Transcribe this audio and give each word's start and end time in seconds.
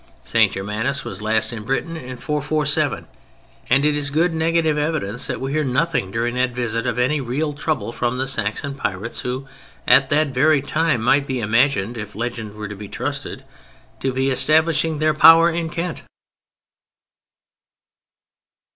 St. 0.23 0.51
Germanus 0.51 1.05
was 1.05 1.21
last 1.21 1.53
in 1.53 1.61
Britain 1.61 1.95
in 1.95 2.17
447, 2.17 3.05
and 3.69 3.85
it 3.85 3.95
is 3.95 4.09
good 4.09 4.33
negative 4.33 4.75
evidence 4.75 5.27
that 5.27 5.39
we 5.39 5.51
hear 5.51 5.63
nothing 5.63 6.09
during 6.09 6.33
that 6.33 6.55
visit 6.55 6.87
of 6.87 6.97
any 6.97 7.21
real 7.21 7.53
trouble 7.53 7.91
from 7.93 8.17
the 8.17 8.27
Saxon 8.27 8.73
pirates 8.73 9.19
who 9.19 9.47
at 9.87 10.09
that 10.09 10.29
very 10.29 10.59
time 10.63 11.03
might 11.03 11.27
be 11.27 11.39
imagined, 11.39 11.99
if 11.99 12.15
legend 12.15 12.55
were 12.55 12.67
to 12.67 12.75
be 12.75 12.87
trusted, 12.87 13.43
to 13.99 14.11
be 14.11 14.31
establishing 14.31 14.97
their 14.97 15.13
power 15.13 15.51
in 15.51 15.69
Kent. 15.69 16.01